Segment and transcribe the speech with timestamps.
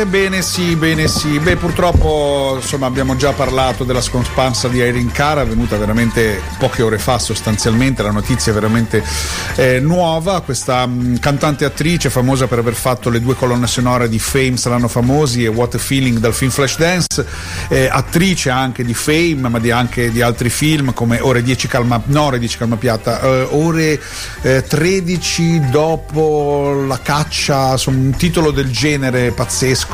[0.00, 1.38] Ebbene sì, bene sì.
[1.38, 6.98] Beh, purtroppo insomma abbiamo già parlato della scomparsa di Irene Cara, venuta veramente poche ore
[6.98, 9.04] fa sostanzialmente, la notizia è veramente
[9.56, 10.40] eh, nuova.
[10.40, 14.88] Questa mh, cantante attrice famosa per aver fatto le due colonne sonore di Fame saranno
[14.88, 17.26] famosi e What a Feeling dal film Flashdance,
[17.68, 22.00] eh, attrice anche di Fame, ma di, anche di altri film come Ore 10 Calma,
[22.06, 24.00] no, Ore 10 Calma Piatta, eh, Ore
[24.40, 29.88] 13 dopo la caccia, insomma un titolo del genere pazzesco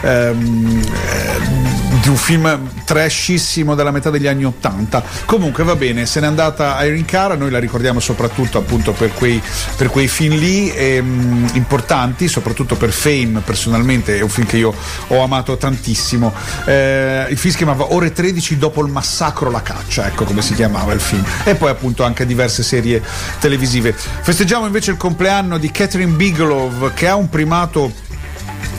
[0.00, 5.02] ehm, eh, di un film trashissimo della metà degli anni Ottanta.
[5.24, 9.40] Comunque va bene, se n'è andata Irene Cara, noi la ricordiamo soprattutto appunto per quei,
[9.76, 14.74] per quei film lì ehm, importanti, soprattutto per Fame personalmente, è un film che io
[15.08, 16.32] ho amato tantissimo.
[16.64, 20.54] Eh, il film si chiamava Ore 13 dopo il massacro la caccia, ecco come si
[20.54, 21.24] chiamava il film.
[21.44, 23.02] E poi appunto anche diverse serie
[23.38, 23.92] televisive.
[23.92, 28.08] Festeggiamo invece il compleanno di Catherine Bigelow che ha un primato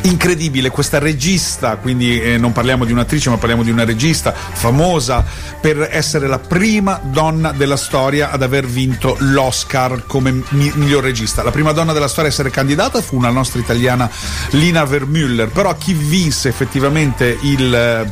[0.04, 5.24] incredibile questa regista, quindi eh, non parliamo di un'attrice ma parliamo di una regista famosa
[5.60, 11.44] per essere la prima donna della storia ad aver vinto l'Oscar come mi- miglior regista.
[11.44, 14.10] La prima donna della storia a essere candidata fu una nostra italiana
[14.52, 18.12] Lina Vermüller, però chi vinse effettivamente il eh,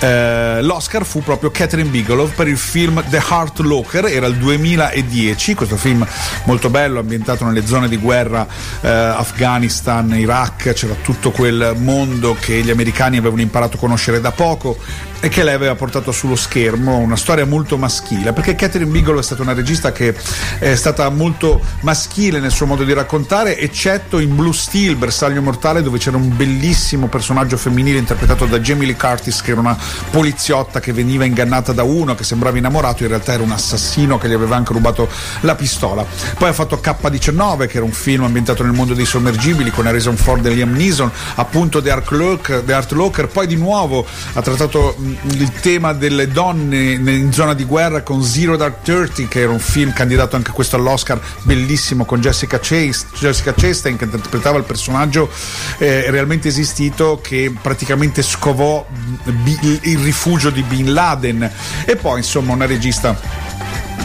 [0.00, 5.76] l'Oscar fu proprio Catherine Bigelow per il film The Heart Locker, era il 2010, questo
[5.76, 6.06] film
[6.44, 8.46] molto bello, ambientato nelle zone di guerra
[8.80, 14.30] eh, Afghanistan, Iraq, c'era tutto quel mondo che gli americani avevano imparato a conoscere da
[14.30, 14.76] poco
[15.20, 19.22] e che lei aveva portato sullo schermo, una storia molto maschile, perché Catherine Bigelow è
[19.22, 20.14] stata una regista che
[20.58, 25.82] è stata molto maschile nel suo modo di raccontare, eccetto in Blue Steel, Bersaglio Mortale,
[25.82, 29.76] dove c'era un bellissimo personaggio femminile interpretato da Jamie Lee Curtis, che era una
[30.10, 34.28] poliziotta che veniva ingannata da uno che sembrava innamorato, in realtà era un assassino che
[34.28, 35.08] gli aveva anche rubato
[35.40, 36.06] la pistola.
[36.36, 40.16] Poi ha fatto K19, che era un film ambientato nel mondo dei sommergibili con Harrison
[40.16, 44.94] Ford e Liam Neeson, appunto The Art Locker, poi di nuovo ha trattato
[45.30, 49.58] il tema delle donne in zona di guerra con Zero Dark Thirty, che era un
[49.58, 55.30] film candidato anche questo all'Oscar, bellissimo con Jessica, Chase, Jessica Chastain che interpretava il personaggio
[55.78, 58.86] eh, realmente esistito che praticamente scovò
[59.24, 61.50] il rifugio di Bin Laden.
[61.84, 63.18] E poi insomma una regista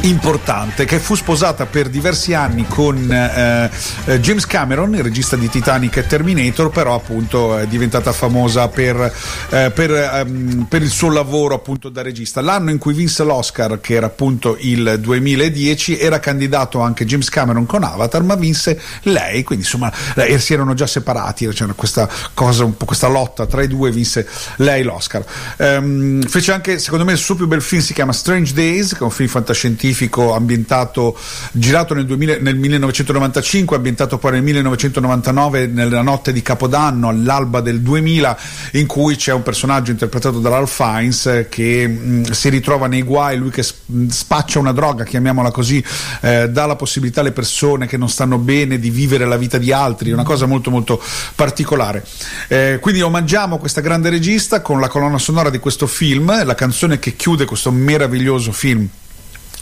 [0.03, 3.69] importante che fu sposata per diversi anni con eh,
[4.19, 9.13] James Cameron, il regista di Titanic e Terminator, però appunto è diventata famosa per,
[9.49, 12.41] eh, per, um, per, il suo lavoro appunto da regista.
[12.41, 17.65] L'anno in cui vinse l'Oscar, che era appunto il 2010, era candidato anche James Cameron
[17.65, 22.65] con Avatar, ma vinse lei, quindi insomma eh, si erano già separati, c'era questa cosa,
[22.65, 24.27] un po' questa lotta tra i due, vinse
[24.57, 25.23] lei l'Oscar.
[25.57, 28.99] Um, fece anche, secondo me, il suo più bel film si chiama Strange Days, che
[28.99, 29.91] è un film fantascientifico
[30.33, 31.17] ambientato,
[31.51, 37.81] girato nel, 2000, nel 1995, ambientato poi nel 1999 nella notte di Capodanno, all'alba del
[37.81, 38.37] 2000,
[38.73, 43.37] in cui c'è un personaggio interpretato da Ralph Fiennes che mh, si ritrova nei guai,
[43.37, 45.83] lui che spaccia una droga, chiamiamola così,
[46.21, 49.71] eh, dà la possibilità alle persone che non stanno bene di vivere la vita di
[49.71, 51.01] altri, una cosa molto molto
[51.35, 52.03] particolare.
[52.47, 56.99] Eh, quindi omaggiamo questa grande regista con la colonna sonora di questo film, la canzone
[56.99, 58.87] che chiude questo meraviglioso film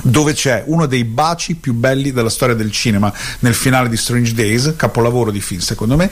[0.04, 4.34] dove c'è uno dei baci più belli della storia del cinema nel finale di Strange
[4.34, 6.10] Days, capolavoro di film secondo me,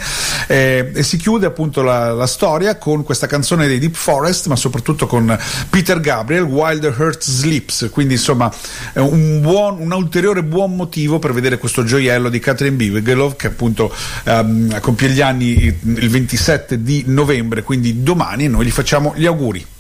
[0.47, 4.56] eh, e si chiude appunto la, la, storia con questa canzone dei Deep Forest, ma
[4.56, 5.38] soprattutto con
[5.69, 6.47] Peter Gabriel,
[6.79, 8.51] the Heart Sleeps, quindi insomma
[8.95, 13.94] un, buon, un ulteriore buon motivo per vedere questo gioiello di Catherine Bigelow che appunto
[14.25, 19.78] um, compie gli anni il 27 di novembre, quindi domani, noi gli facciamo gli auguri.